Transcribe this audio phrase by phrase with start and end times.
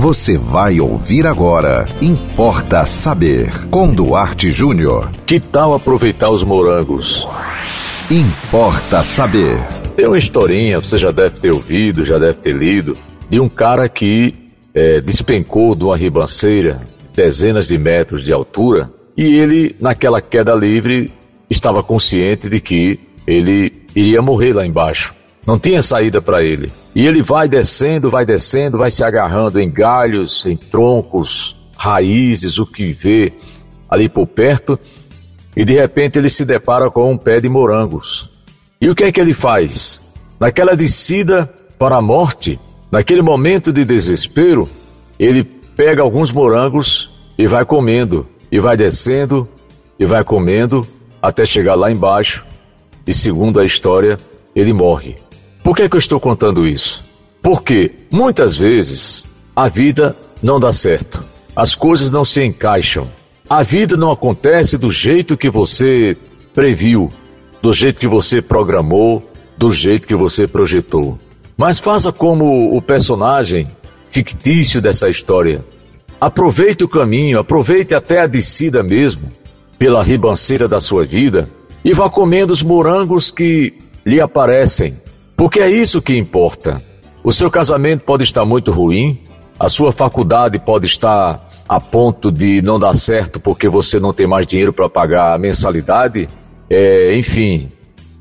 [0.00, 1.84] Você vai ouvir agora.
[2.00, 3.50] Importa saber.
[3.68, 5.10] Com Duarte Júnior.
[5.26, 7.26] Que tal aproveitar os morangos?
[8.08, 9.58] Importa saber.
[9.96, 12.96] Tem uma historinha, você já deve ter ouvido, já deve ter lido,
[13.28, 14.32] de um cara que
[14.72, 16.80] é, despencou de uma ribanceira,
[17.12, 21.12] dezenas de metros de altura, e ele, naquela queda livre,
[21.50, 25.17] estava consciente de que ele iria morrer lá embaixo.
[25.48, 26.70] Não tinha saída para ele.
[26.94, 32.66] E ele vai descendo, vai descendo, vai se agarrando em galhos, em troncos, raízes, o
[32.66, 33.32] que vê
[33.88, 34.78] ali por perto.
[35.56, 38.28] E de repente ele se depara com um pé de morangos.
[38.78, 40.12] E o que é que ele faz?
[40.38, 41.46] Naquela descida
[41.78, 42.60] para a morte,
[42.92, 44.68] naquele momento de desespero,
[45.18, 45.42] ele
[45.74, 49.48] pega alguns morangos e vai comendo, e vai descendo,
[49.98, 50.86] e vai comendo,
[51.22, 52.44] até chegar lá embaixo.
[53.06, 54.18] E segundo a história,
[54.54, 55.16] ele morre.
[55.62, 57.04] Por que, é que eu estou contando isso?
[57.42, 63.08] Porque muitas vezes a vida não dá certo, as coisas não se encaixam,
[63.48, 66.16] a vida não acontece do jeito que você
[66.54, 67.08] previu,
[67.60, 71.18] do jeito que você programou, do jeito que você projetou.
[71.56, 73.68] Mas faça como o personagem
[74.10, 75.64] fictício dessa história.
[76.20, 79.28] Aproveite o caminho, aproveite até a descida mesmo,
[79.78, 81.48] pela ribanceira da sua vida,
[81.84, 84.96] e vá comendo os morangos que lhe aparecem
[85.38, 86.82] porque é isso que importa.
[87.22, 89.20] O seu casamento pode estar muito ruim,
[89.56, 94.26] a sua faculdade pode estar a ponto de não dar certo porque você não tem
[94.26, 96.26] mais dinheiro para pagar a mensalidade,
[96.68, 97.68] é, enfim,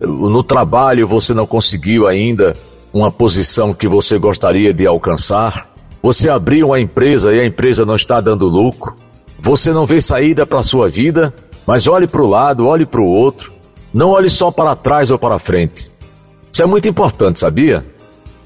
[0.00, 2.52] no trabalho você não conseguiu ainda
[2.92, 7.94] uma posição que você gostaria de alcançar, você abriu uma empresa e a empresa não
[7.94, 8.96] está dando lucro,
[9.38, 11.32] você não vê saída para a sua vida,
[11.64, 13.52] mas olhe para o lado, olhe para o outro,
[13.92, 15.93] não olhe só para trás ou para frente.
[16.54, 17.84] Isso é muito importante, sabia?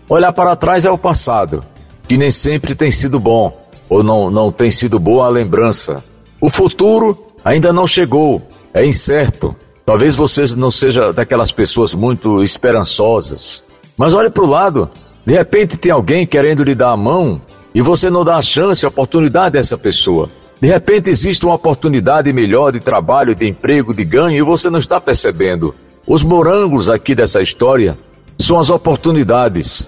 [0.08, 1.62] Olhar para trás é o passado,
[2.08, 3.54] que nem sempre tem sido bom,
[3.86, 6.02] ou não, não tem sido boa a lembrança.
[6.40, 8.40] O futuro ainda não chegou,
[8.72, 9.54] é incerto.
[9.84, 13.62] Talvez você não seja daquelas pessoas muito esperançosas.
[13.94, 14.88] Mas olhe para o lado,
[15.26, 17.38] de repente tem alguém querendo lhe dar a mão
[17.74, 20.30] e você não dá a chance, a oportunidade dessa pessoa.
[20.58, 24.78] De repente existe uma oportunidade melhor de trabalho, de emprego, de ganho e você não
[24.78, 25.74] está percebendo.
[26.08, 27.98] Os morangos aqui dessa história
[28.38, 29.86] são as oportunidades,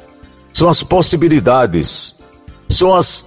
[0.53, 2.21] são as possibilidades,
[2.69, 3.25] são as,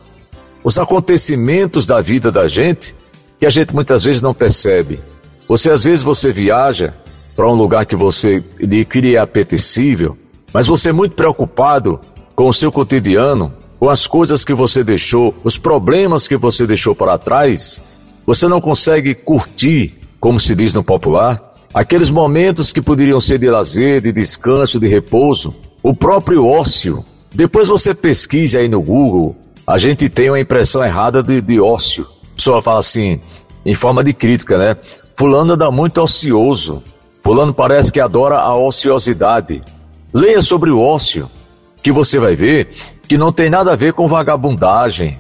[0.63, 2.93] os acontecimentos da vida da gente
[3.39, 5.01] que a gente muitas vezes não percebe.
[5.47, 6.93] Você às vezes você viaja
[7.35, 10.15] para um lugar que você lhe queria apetecível,
[10.53, 11.99] mas você é muito preocupado
[12.35, 16.93] com o seu cotidiano, com as coisas que você deixou, os problemas que você deixou
[16.93, 17.81] para trás,
[18.23, 23.49] você não consegue curtir, como se diz no popular, Aqueles momentos que poderiam ser de
[23.49, 27.03] lazer, de descanso, de repouso, o próprio ócio.
[27.33, 29.35] Depois você pesquise aí no Google,
[29.65, 32.05] a gente tem uma impressão errada de, de ócio.
[32.31, 33.19] A pessoa fala assim,
[33.65, 34.77] em forma de crítica, né?
[35.17, 36.83] Fulano anda muito ocioso.
[37.23, 39.63] Fulano parece que adora a ociosidade.
[40.13, 41.29] Leia sobre o ócio,
[41.81, 42.69] que você vai ver
[43.07, 45.19] que não tem nada a ver com vagabundagem,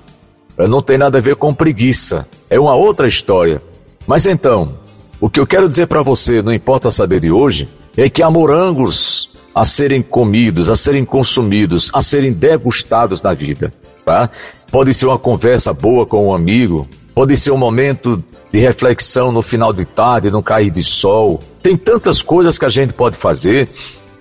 [0.57, 2.27] não tem nada a ver com preguiça.
[2.49, 3.61] É uma outra história.
[4.05, 4.73] Mas então,
[5.19, 8.29] o que eu quero dizer para você, não importa saber de hoje, é que há
[8.29, 14.29] morangos a serem comidos, a serem consumidos, a serem degustados na vida, tá?
[14.71, 19.41] Pode ser uma conversa boa com um amigo, pode ser um momento de reflexão no
[19.41, 21.39] final de tarde, no cair de sol.
[21.61, 23.69] Tem tantas coisas que a gente pode fazer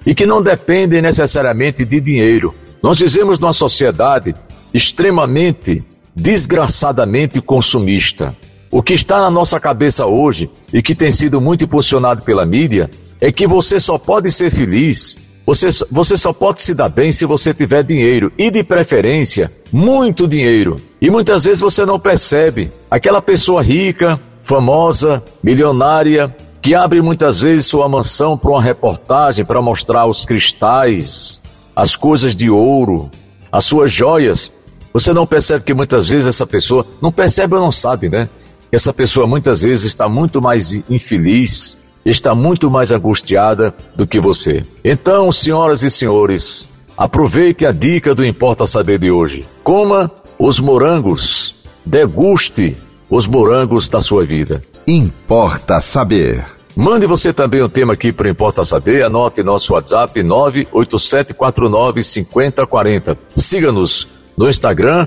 [0.07, 2.55] e que não dependem necessariamente de dinheiro.
[2.83, 4.35] Nós vivemos numa sociedade
[4.73, 8.35] extremamente, desgraçadamente consumista.
[8.73, 12.91] O que está na nossa cabeça hoje e que tem sido muito impulsionado pela mídia
[13.21, 17.27] é que você só pode ser feliz, você, você só pode se dar bem se
[17.27, 20.77] você tiver dinheiro e, de preferência, muito dinheiro.
[21.03, 22.73] E muitas vezes você não percebe.
[22.91, 29.61] Aquela pessoa rica, famosa, milionária, que abre muitas vezes sua mansão para uma reportagem para
[29.61, 31.43] mostrar os cristais,
[31.77, 33.11] as coisas de ouro,
[33.53, 34.51] as suas joias.
[34.95, 38.31] Você não percebe que muitas vezes essa pessoa não percebe ou não sabe, né?
[38.73, 41.77] Essa pessoa muitas vezes está muito mais infeliz,
[42.07, 44.65] está muito mais angustiada do que você.
[44.83, 46.67] Então, senhoras e senhores,
[46.97, 49.47] aproveite a dica do Importa Saber de hoje.
[49.63, 51.55] Coma os morangos,
[51.85, 52.75] deguste
[53.11, 54.65] os morangos da sua vida.
[54.87, 56.43] Importa Saber.
[56.75, 63.19] Mande você também o um tema aqui para Importa Saber, anote nosso WhatsApp 987495040.
[63.37, 65.07] Siga-nos no Instagram